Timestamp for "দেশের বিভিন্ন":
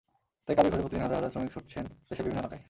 2.09-2.39